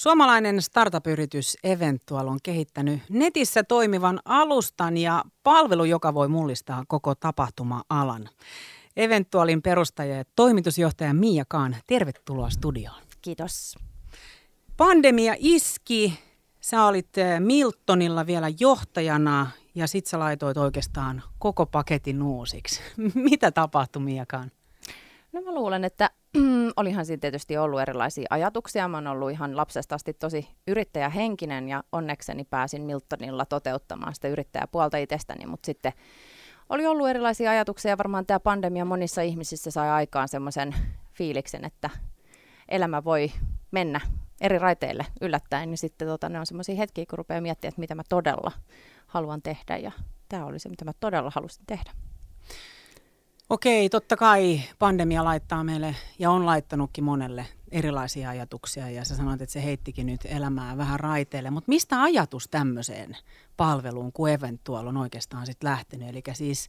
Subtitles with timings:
[0.00, 8.28] Suomalainen startup-yritys Eventual on kehittänyt netissä toimivan alustan ja palvelu, joka voi mullistaa koko tapahtuma-alan.
[8.96, 13.02] Eventualin perustaja ja toimitusjohtaja Mia Kaan, tervetuloa studioon.
[13.22, 13.78] Kiitos.
[14.76, 16.18] Pandemia iski,
[16.60, 22.80] sä olit eh, Miltonilla vielä johtajana ja sit sä laitoit oikeastaan koko paketin uusiksi.
[23.30, 24.50] Mitä tapahtui Mia Kaan?
[25.32, 26.10] No mä luulen, että
[26.76, 28.88] olihan siinä tietysti ollut erilaisia ajatuksia.
[28.88, 34.96] Mä oon ollut ihan lapsesta asti tosi yrittäjähenkinen ja onnekseni pääsin Miltonilla toteuttamaan sitä yrittäjäpuolta
[34.96, 35.92] itsestäni, mutta sitten
[36.68, 40.74] oli ollut erilaisia ajatuksia ja varmaan tämä pandemia monissa ihmisissä sai aikaan semmoisen
[41.12, 41.90] fiiliksen, että
[42.68, 43.32] elämä voi
[43.70, 44.00] mennä
[44.40, 47.94] eri raiteille yllättäen, niin sitten tota, ne on semmoisia hetkiä, kun rupeaa miettimään, että mitä
[47.94, 48.52] mä todella
[49.06, 49.92] haluan tehdä ja
[50.28, 51.90] tämä oli se, mitä mä todella halusin tehdä.
[53.50, 59.42] Okei, totta kai pandemia laittaa meille ja on laittanutkin monelle erilaisia ajatuksia ja sä sanoit,
[59.42, 61.50] että se heittikin nyt elämää vähän raiteille.
[61.50, 63.16] Mutta mistä ajatus tämmöiseen
[63.56, 66.08] palveluun kuin Eventual on oikeastaan sitten lähtenyt?
[66.08, 66.68] Eli siis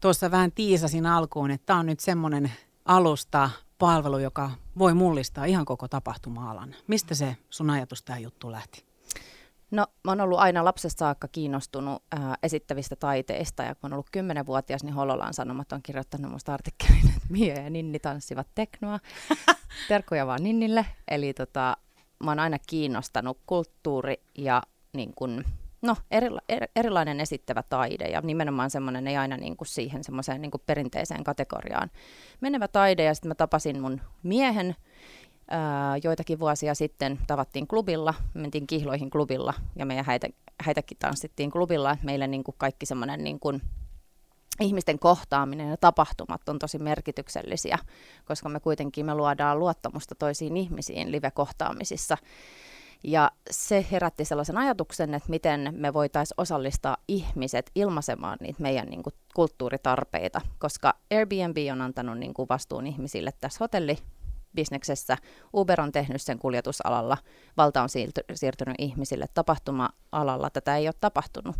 [0.00, 2.52] tuossa vähän tiisasin alkuun, että tämä on nyt semmoinen
[2.84, 6.74] alusta, palvelu, joka voi mullistaa ihan koko tapahtuma-alan.
[6.86, 8.89] Mistä se sun ajatus tämä juttu lähti?
[9.70, 14.10] No, mä oon ollut aina lapsesta saakka kiinnostunut ää, esittävistä taiteista, ja kun on ollut
[14.12, 18.98] kymmenenvuotias, niin Hololan Sanomat on kirjoittanut musta artikkelin, että Mia ja Ninni tanssivat teknoa.
[19.88, 20.86] Terkkuja vaan Ninnille.
[21.08, 21.76] Eli tota,
[22.24, 24.62] mä oon aina kiinnostanut kulttuuri ja
[24.92, 25.44] niin kun,
[25.82, 30.42] no, erila- er, erilainen esittävä taide, ja nimenomaan semmoinen ei aina niin kuin siihen semmoiseen
[30.42, 31.90] niin kuin perinteiseen kategoriaan
[32.40, 34.76] menevä taide, ja sitten mä tapasin mun miehen,
[36.04, 40.28] joitakin vuosia sitten tavattiin klubilla, mentiin kihloihin klubilla ja meidän häitä,
[40.60, 41.96] häitäkin tanssittiin klubilla.
[42.02, 43.62] Meille niin kuin kaikki semmoinen niin kuin
[44.60, 47.78] ihmisten kohtaaminen ja tapahtumat on tosi merkityksellisiä,
[48.24, 52.16] koska me kuitenkin me luodaan luottamusta toisiin ihmisiin live-kohtaamisissa.
[53.04, 59.02] Ja se herätti sellaisen ajatuksen, että miten me voitaisiin osallistaa ihmiset ilmaisemaan niitä meidän niin
[59.02, 63.98] kuin, kulttuuritarpeita, koska Airbnb on antanut niin kuin, vastuun ihmisille tässä hotelli
[64.54, 65.16] bisneksessä.
[65.52, 67.16] Uber on tehnyt sen kuljetusalalla,
[67.56, 67.88] valta on
[68.34, 70.50] siirtynyt ihmisille tapahtuma-alalla.
[70.50, 71.56] Tätä ei ole tapahtunut.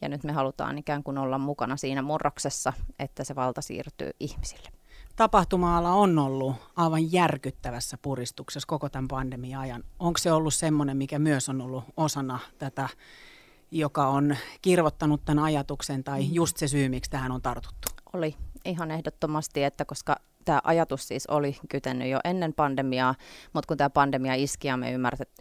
[0.00, 4.68] Ja nyt me halutaan ikään kuin olla mukana siinä murroksessa, että se valta siirtyy ihmisille.
[5.16, 9.84] Tapahtuma-ala on ollut aivan järkyttävässä puristuksessa koko tämän pandemian ajan.
[9.98, 12.88] Onko se ollut semmoinen, mikä myös on ollut osana tätä,
[13.70, 16.32] joka on kirvottanut tämän ajatuksen, tai mm.
[16.32, 17.88] just se syy, miksi tähän on tartuttu?
[18.12, 18.34] Oli
[18.64, 23.14] ihan ehdottomasti, että koska tämä ajatus siis oli kytennyt jo ennen pandemiaa,
[23.52, 24.92] mutta kun tämä pandemia iski ja me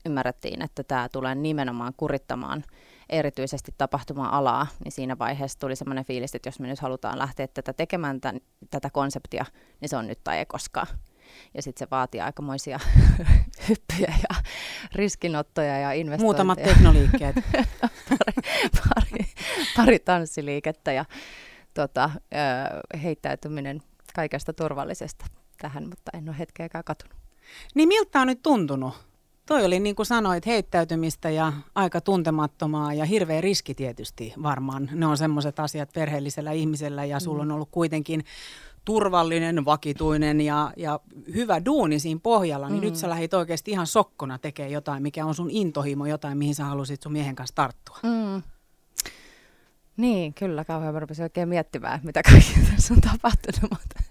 [0.05, 2.63] ymmärrettiin, että tämä tulee nimenomaan kurittamaan
[3.09, 7.73] erityisesti tapahtuma-alaa, niin siinä vaiheessa tuli semmoinen fiilis, että jos me nyt halutaan lähteä tätä
[7.73, 9.45] tekemään tämän, tätä konseptia,
[9.81, 10.87] niin se on nyt tai ei koskaan.
[11.53, 12.79] Ja sitten se vaatii aikamoisia
[13.69, 14.35] hyppyjä ja
[14.95, 16.25] riskinottoja ja investointeja.
[16.25, 17.35] Muutamat teknoliikkeet.
[18.09, 18.33] pari,
[18.85, 19.25] pari,
[19.75, 21.05] pari tanssiliikettä ja
[21.73, 22.09] tota,
[23.03, 23.81] heittäytyminen
[24.19, 25.25] kaikesta turvallisesta
[25.61, 27.17] tähän, mutta en ole hetkeäkään katunut.
[27.75, 28.93] Niin miltä on nyt tuntunut?
[29.45, 34.89] Toi oli niin kuin sanoit heittäytymistä ja aika tuntemattomaa ja hirveä riski tietysti varmaan.
[34.93, 37.53] Ne on semmoiset asiat perheellisellä ihmisellä ja sulla on mm.
[37.53, 38.23] ollut kuitenkin
[38.85, 40.99] turvallinen, vakituinen ja, ja
[41.33, 42.85] hyvä duuni siinä pohjalla, niin mm.
[42.85, 46.65] nyt sä lähdit oikeasti ihan sokkona tekemään jotain, mikä on sun intohimo, jotain, mihin sä
[46.65, 47.97] halusit sun miehen kanssa tarttua.
[48.03, 48.41] Mm.
[49.97, 54.08] Niin, kyllä, kauhean mä rupesin oikein miettimään, mitä kaikkea tässä on tapahtunut, mutta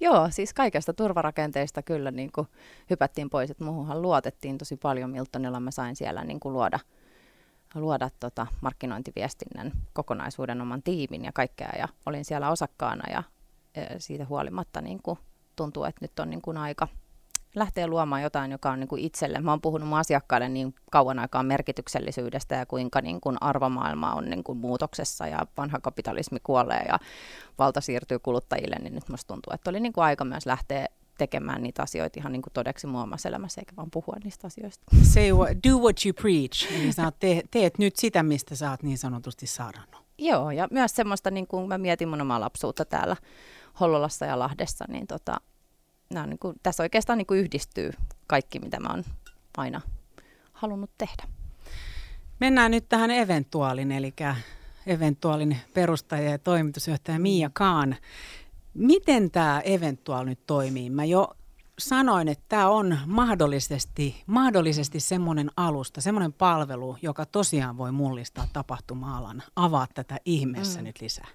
[0.00, 2.46] joo, siis kaikesta turvarakenteista kyllä niin kuin
[2.90, 6.78] hypättiin pois, että muuhunhan luotettiin tosi paljon Miltonilla, mä sain siellä niin kuin luoda,
[7.74, 13.22] luoda tota markkinointiviestinnän kokonaisuuden oman tiimin ja kaikkea, ja olin siellä osakkaana, ja
[13.98, 15.18] siitä huolimatta niin kuin
[15.56, 16.88] tuntuu, että nyt on niin kuin aika–
[17.54, 19.40] lähtee luomaan jotain, joka on niin kuin itselle.
[19.40, 24.30] Mä oon puhunut mun asiakkaille niin kauan aikaa merkityksellisyydestä ja kuinka niin kuin arvomaailma on
[24.30, 26.98] niin kuin muutoksessa ja vanha kapitalismi kuolee ja
[27.58, 30.86] valta siirtyy kuluttajille, niin nyt musta tuntuu, että oli niin kuin aika myös lähteä
[31.18, 34.84] tekemään niitä asioita ihan niin kuin todeksi muun elämässä, eikä vaan puhua niistä asioista.
[35.02, 36.70] Say what, do what you preach.
[36.70, 40.02] Niin sä te, teet nyt sitä, mistä sä oot niin sanotusti saarannut.
[40.18, 43.16] Joo, ja myös semmoista, niin kuin mä mietin mun omaa lapsuutta täällä
[43.80, 45.36] Hollolassa ja Lahdessa, niin tota,
[46.14, 47.90] nämä niin kuin, tässä oikeastaan niin kuin yhdistyy
[48.26, 49.04] kaikki, mitä mä oon
[49.56, 49.80] aina
[50.52, 51.22] halunnut tehdä.
[52.40, 54.14] Mennään nyt tähän eventuaalin, eli
[54.86, 57.96] eventuaalin perustaja ja toimitusjohtaja Mia Kaan.
[58.74, 60.90] Miten tämä eventuaali nyt toimii?
[60.90, 61.36] Mä jo
[61.78, 69.42] sanoin, että tämä on mahdollisesti, mahdollisesti semmoinen alusta, semmoinen palvelu, joka tosiaan voi mullistaa tapahtuma-alan.
[69.56, 70.84] Avaa tätä ihmeessä mm.
[70.84, 71.28] nyt lisää.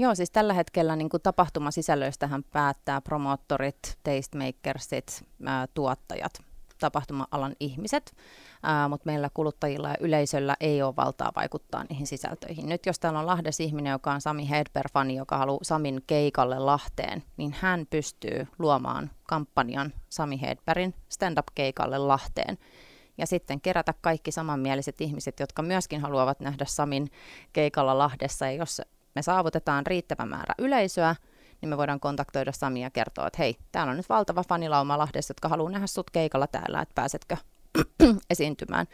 [0.00, 6.32] Joo, siis tällä hetkellä niin kuin tapahtumasisällöistähän päättää promoottorit, tastemakersit, ää, tuottajat.
[6.78, 8.16] tapahtuma-alan ihmiset,
[8.62, 12.68] ää, mutta meillä kuluttajilla ja yleisöllä ei ole valtaa vaikuttaa niihin sisältöihin.
[12.68, 17.22] Nyt jos täällä on Lahdessa ihminen, joka on Sami Hedberg-fani, joka haluaa Samin keikalle Lahteen,
[17.36, 22.58] niin hän pystyy luomaan kampanjan Sami Hedbergin stand-up-keikalle Lahteen
[23.18, 27.10] ja sitten kerätä kaikki samanmieliset ihmiset, jotka myöskin haluavat nähdä Samin
[27.52, 28.46] keikalla Lahdessa.
[28.46, 28.82] Ja jos
[29.14, 31.16] me saavutetaan riittävä määrä yleisöä,
[31.60, 35.30] niin me voidaan kontaktoida Samia ja kertoa, että hei, täällä on nyt valtava fanilauma Lahdessa,
[35.30, 37.36] jotka haluaa nähdä sut keikalla täällä, että pääsetkö
[38.30, 38.86] esiintymään.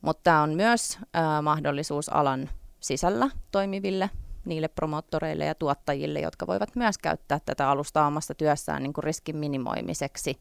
[0.00, 2.50] Mutta tämä on myös äh, mahdollisuus alan
[2.80, 4.10] sisällä toimiville
[4.44, 9.36] niille promottoreille ja tuottajille, jotka voivat myös käyttää tätä alusta omassa työssään niin kuin riskin
[9.36, 10.38] minimoimiseksi.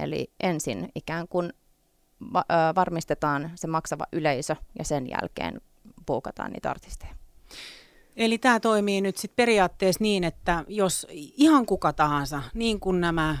[0.00, 1.52] Eli ensin ikään kuin
[2.32, 5.60] va- äh, varmistetaan se maksava yleisö ja sen jälkeen
[6.06, 7.14] puukataan niitä artisteja.
[8.18, 11.06] Eli tämä toimii nyt sitten periaatteessa niin, että jos
[11.36, 13.38] ihan kuka tahansa, niin kuin nämä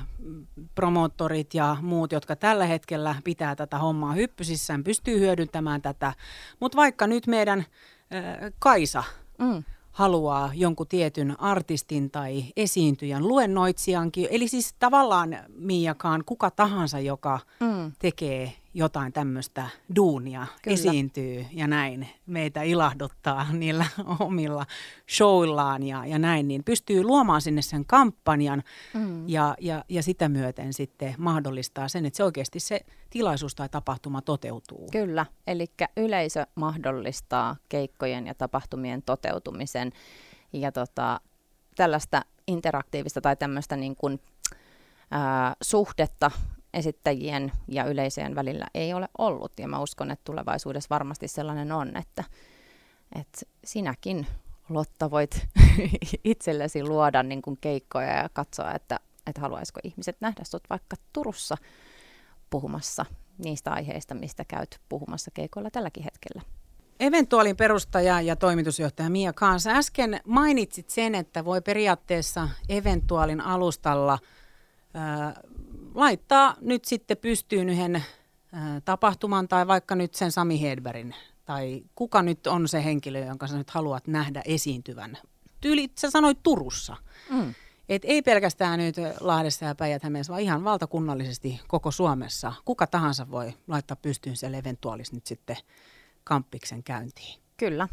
[0.74, 6.12] promoottorit ja muut, jotka tällä hetkellä pitää tätä hommaa hyppysissään, pystyy hyödyntämään tätä.
[6.60, 9.04] Mutta vaikka nyt meidän äh, Kaisa
[9.38, 9.64] mm.
[9.90, 17.92] haluaa jonkun tietyn artistin tai esiintyjän, luennoitsijankin, eli siis tavallaan Miakaan kuka tahansa, joka mm.
[17.98, 20.74] tekee jotain tämmöistä duunia Kyllä.
[20.74, 23.86] esiintyy ja näin, meitä ilahduttaa niillä
[24.20, 24.66] omilla
[25.16, 28.62] showillaan ja, ja näin, niin pystyy luomaan sinne sen kampanjan
[28.94, 29.28] mm.
[29.28, 32.80] ja, ja, ja sitä myöten sitten mahdollistaa sen, että se oikeasti se
[33.10, 34.88] tilaisuus tai tapahtuma toteutuu.
[34.92, 35.66] Kyllä, eli
[35.96, 39.92] yleisö mahdollistaa keikkojen ja tapahtumien toteutumisen
[40.52, 41.20] ja tota,
[41.76, 44.20] tällaista interaktiivista tai tämmöistä niin kuin,
[45.10, 46.30] ää, suhdetta
[46.74, 49.52] esittäjien ja yleisöjen välillä ei ole ollut.
[49.58, 52.24] Ja mä uskon, että tulevaisuudessa varmasti sellainen on, että,
[53.14, 54.26] että sinäkin
[54.68, 55.46] Lotta voit
[56.24, 61.56] itsellesi luoda niin kuin keikkoja ja katsoa, että, että haluaisiko ihmiset nähdä sut vaikka Turussa
[62.50, 63.06] puhumassa
[63.38, 66.42] niistä aiheista, mistä käyt puhumassa keikoilla tälläkin hetkellä.
[67.00, 74.18] Eventuaalin perustaja ja toimitusjohtaja Mia Kaansa, äsken mainitsit sen, että voi periaatteessa Eventuaalin alustalla
[75.98, 78.02] laittaa nyt sitten pystyyn yhden äh,
[78.84, 81.14] tapahtuman tai vaikka nyt sen Sami Hedbergin
[81.44, 85.18] tai kuka nyt on se henkilö, jonka sä nyt haluat nähdä esiintyvän.
[85.60, 86.96] Tyyli, sä sanoit Turussa.
[87.30, 87.54] Mm.
[87.88, 92.52] Et ei pelkästään nyt Lahdessa ja päijät vaan ihan valtakunnallisesti koko Suomessa.
[92.64, 95.56] Kuka tahansa voi laittaa pystyyn sen eventuaalis nyt sitten
[96.24, 97.40] kamppiksen käyntiin.
[97.56, 97.88] Kyllä,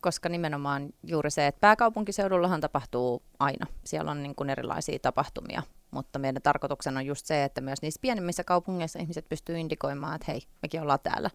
[0.00, 3.66] koska nimenomaan juuri se, että pääkaupunkiseudullahan tapahtuu aina.
[3.84, 5.62] Siellä on niin kuin erilaisia tapahtumia
[5.96, 10.32] mutta meidän tarkoituksena on just se, että myös niissä pienemmissä kaupungeissa ihmiset pystyy indikoimaan, että
[10.32, 11.30] hei, mekin ollaan täällä.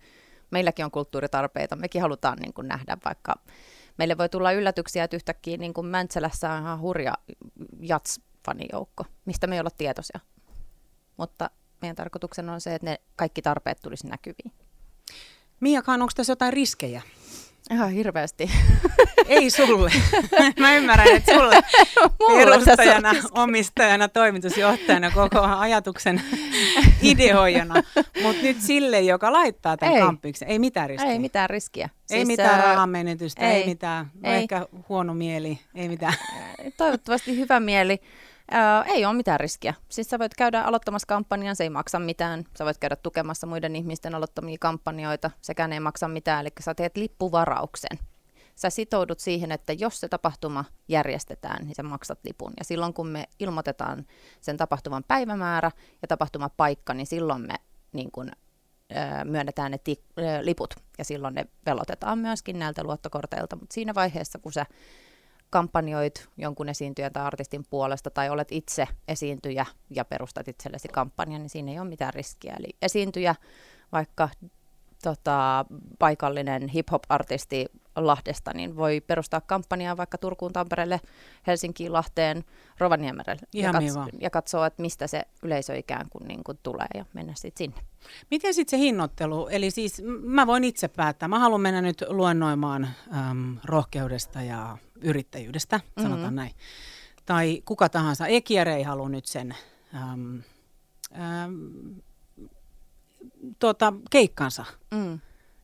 [0.51, 3.35] Meilläkin on kulttuuritarpeita, mekin halutaan niin kuin nähdä vaikka,
[3.97, 7.13] meille voi tulla yllätyksiä, että yhtäkkiä niin kuin Mäntsälässä on ihan hurja
[7.79, 10.19] jats-fanijoukko, mistä me ei olla tietoisia.
[11.17, 11.49] Mutta
[11.81, 14.51] meidän tarkoituksena on se, että ne kaikki tarpeet tulisi näkyviin.
[15.59, 17.01] Miakaan, onko tässä jotain riskejä?
[17.71, 18.51] Ihan hirveästi.
[19.27, 19.91] Ei sulle.
[20.59, 21.55] Mä ymmärrän, että sulle
[22.41, 26.21] edustajana, omistajana, toimitusjohtajana, koko ajatuksen
[27.01, 27.75] ideoijana.
[28.21, 30.01] Mutta nyt sille, joka laittaa tämän ei.
[30.01, 31.11] kampiksen, ei mitään riskiä.
[31.11, 31.89] Ei mitään riskiä.
[32.09, 34.33] Ei siis, mitään äh, rahan menetystä, ei, ei mitään, ei.
[34.33, 36.13] ehkä huono mieli, ei mitään.
[36.77, 38.01] Toivottavasti hyvä mieli.
[38.53, 39.73] Ää, ei ole mitään riskiä.
[39.89, 42.43] Siis sä voit käydä aloittamassa kampanjan, se ei maksa mitään.
[42.57, 46.41] Sä voit käydä tukemassa muiden ihmisten aloittamia kampanjoita, sekään ei maksa mitään.
[46.41, 47.99] Eli sä teet lippuvarauksen.
[48.55, 52.53] Sä sitoudut siihen, että jos se tapahtuma järjestetään, niin sä maksat lipun.
[52.59, 54.05] Ja silloin kun me ilmoitetaan
[54.41, 57.53] sen tapahtuman päivämäärä ja tapahtumapaikka, niin silloin me
[57.91, 58.31] niin kun,
[59.23, 60.03] myönnetään ne ti-
[60.41, 63.55] liput ja silloin ne velotetaan myöskin näiltä luottokorteilta.
[63.55, 64.65] Mutta siinä vaiheessa, kun sä
[65.51, 71.49] kampanjoit jonkun esiintyjän tai artistin puolesta tai olet itse esiintyjä ja perustat itsellesi kampanjan, niin
[71.49, 72.55] siinä ei ole mitään riskiä.
[72.59, 73.35] Eli esiintyjä,
[73.91, 74.29] vaikka
[75.03, 75.65] tota,
[75.99, 81.01] paikallinen hip-hop-artisti Lahdesta, niin voi perustaa kampanjaa vaikka Turkuun, Tampereelle,
[81.47, 82.43] Helsinkiin, Lahteen,
[82.77, 87.05] Rovaniemerelle ja, kats- ja katsoa, että mistä se yleisö ikään kuin, niin kuin tulee ja
[87.13, 87.81] mennä sitten sinne.
[88.31, 89.47] Miten sitten se hinnoittelu?
[89.47, 91.27] Eli siis mä voin itse päättää.
[91.27, 92.87] Mä haluan mennä nyt luennoimaan
[93.29, 96.35] äm, rohkeudesta ja yrittäjyydestä, sanotaan mm-hmm.
[96.35, 96.51] näin.
[97.25, 99.55] Tai kuka tahansa, Ekiare ei halua nyt sen
[99.95, 100.41] äm,
[101.19, 101.95] äm,
[103.59, 104.65] tuota, keikkansa.
[104.91, 105.19] Mm.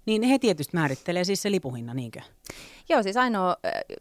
[0.07, 2.21] Niin he tietysti määrittelee siis se lipuhinna, niinkö?
[2.89, 3.57] Joo, siis ainoa,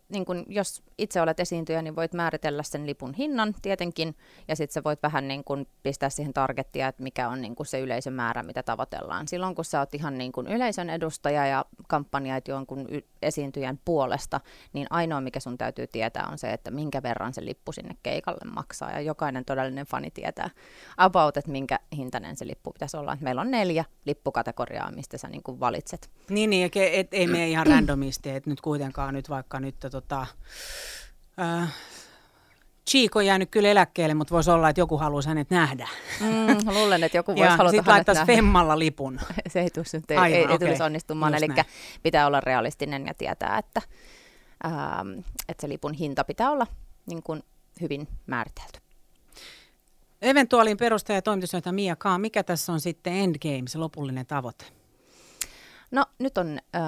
[0.08, 4.16] niin kun, jos itse olet esiintyjä, niin voit määritellä sen lipun hinnan tietenkin,
[4.48, 7.66] ja sitten sä voit vähän niin kun, pistää siihen targettia, että mikä on niin kun,
[7.66, 9.28] se yleisön määrä, mitä tavoitellaan.
[9.28, 14.40] Silloin kun sä oot ihan niin kun, yleisön edustaja ja kampanjait jonkun y- esiintyjän puolesta,
[14.72, 18.50] niin ainoa, mikä sun täytyy tietää, on se, että minkä verran se lippu sinne keikalle
[18.54, 20.50] maksaa, ja jokainen todellinen fani tietää
[20.96, 23.18] about, että minkä hintainen se lippu pitäisi olla.
[23.20, 26.10] Meillä on neljä lippukategoriaa, mistä sä niin kun, valitset.
[26.30, 30.26] Niin, niin et, et, ei mene ihan randomisti, että nyt kuitenkaan nyt vaikka nyt tota,
[31.40, 31.74] äh,
[32.90, 35.88] Chico on jäänyt kyllä eläkkeelle, mutta voisi olla, että joku haluaisi hänet nähdä.
[36.20, 39.20] Mm, luulen, että joku voisi haluta sitten laittaisi Femmalla lipun.
[39.48, 40.52] Se ei, tulisi, ei, Aivan, ei, okay.
[40.52, 41.48] ei tulisi onnistumaan, eli
[42.02, 43.82] pitää olla realistinen ja tietää, että,
[44.64, 46.66] ähm, että se lipun hinta pitää olla
[47.06, 47.42] niin kuin
[47.80, 48.78] hyvin määritelty.
[50.22, 54.64] Eventuaalin perustaja ja toimitusjohtaja Mia Kaa, mikä tässä on sitten endgame, se lopullinen tavoite?
[55.90, 56.82] No nyt on äh,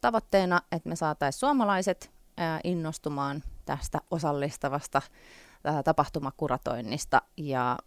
[0.00, 2.10] tavoitteena, että me saataisiin suomalaiset
[2.40, 5.02] äh, innostumaan tästä osallistavasta
[5.68, 7.78] äh, tapahtumakuratoinnista ja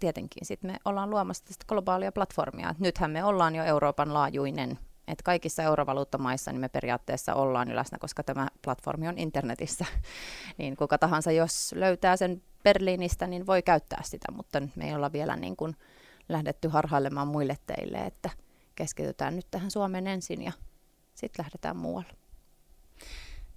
[0.00, 2.74] tietenkin sitten me ollaan luomassa tästä globaalia platformia.
[2.78, 4.78] Nythän me ollaan jo Euroopan laajuinen,
[5.08, 9.84] että kaikissa eurovaluuttamaissa niin me periaatteessa ollaan läsnä, koska tämä platformi on internetissä.
[10.58, 15.12] niin kuka tahansa, jos löytää sen Berliinistä, niin voi käyttää sitä, mutta me ei olla
[15.12, 15.76] vielä niin kuin
[16.28, 18.30] lähdetty harhailemaan muille teille, että–
[18.80, 20.52] keskitytään nyt tähän Suomen ensin ja
[21.14, 22.12] sitten lähdetään muualle.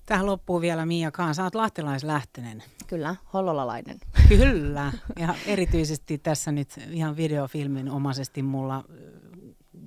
[0.05, 1.35] Tähän loppuu vielä Mia Kaan.
[1.35, 2.63] Sä oot lahtelaislähtöinen.
[2.87, 3.99] Kyllä, hollolalainen.
[4.29, 8.83] Kyllä, ja erityisesti tässä nyt ihan videofilmin omaisesti mulla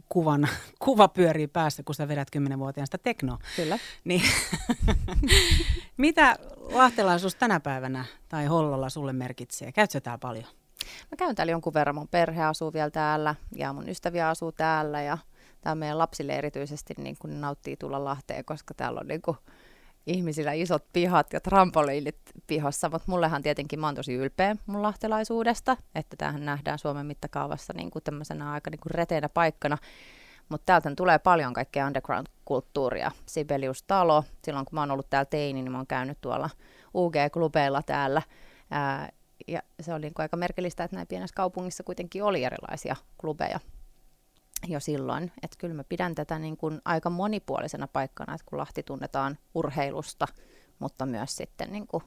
[0.08, 3.38] kuvan, kuva pyörii päässä, kun sä vedät kymmenenvuotiaasta teknoa.
[3.56, 3.78] Kyllä.
[4.04, 4.22] Niin,
[5.96, 9.72] mitä lahtelaisuus tänä päivänä tai Hollolla sulle merkitsee?
[9.72, 10.46] Käytkö täällä paljon?
[11.10, 15.02] Mä käyn täällä jonkun verran, mun perhe asuu vielä täällä ja mun ystäviä asuu täällä
[15.02, 15.18] ja
[15.60, 19.36] tämä meidän lapsille erityisesti niin kun nauttii tulla Lahteen, koska täällä on niin kun
[20.06, 25.76] ihmisillä isot pihat ja trampoliinit pihassa, mutta mullehan tietenkin mä oon tosi ylpeä mun lahtelaisuudesta,
[25.94, 29.78] että tähän nähdään Suomen mittakaavassa niin kuin tämmöisenä aika niin reteenä paikkana.
[30.48, 33.10] Mutta täältä tulee paljon kaikkea underground-kulttuuria.
[33.26, 36.50] Sibelius-talo, silloin kun mä oon ollut täällä teini, niin mä oon käynyt tuolla
[36.94, 38.22] UG-klubeilla täällä.
[38.70, 39.08] Ää,
[39.48, 43.60] ja se oli niin aika merkillistä, että näin pienessä kaupungissa kuitenkin oli erilaisia klubeja
[44.66, 45.32] jo silloin.
[45.42, 50.26] Että kyllä mä pidän tätä niin kuin aika monipuolisena paikkana, että kun Lahti tunnetaan urheilusta,
[50.78, 52.04] mutta myös sitten niin kuin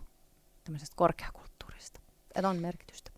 [0.63, 2.00] tämmöisestä korkeakulttuurista.
[2.36, 3.12] Että on merkitystä.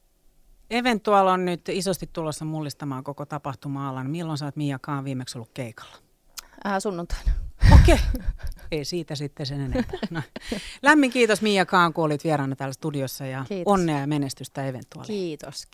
[0.70, 4.10] Eventual on nyt isosti tulossa mullistamaan koko tapahtuma-alan.
[4.10, 5.98] Milloin sä oot Mia Kaan viimeksi ollut keikalla?
[6.64, 7.32] Ää, sunnuntaina.
[7.74, 7.96] Okei.
[7.96, 8.22] Okay.
[8.72, 10.00] Ei siitä sitten sen enempää.
[10.10, 10.22] No.
[10.82, 13.74] Lämmin kiitos Mia Kaan, kun olit vieraana täällä studiossa ja kiitos.
[13.74, 15.08] onnea ja menestystä eventuaaliin.
[15.08, 15.68] Kiitos.